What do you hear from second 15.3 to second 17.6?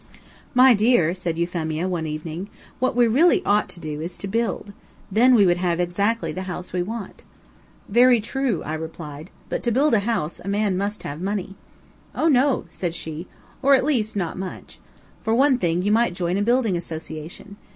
one thing, you might join a building association.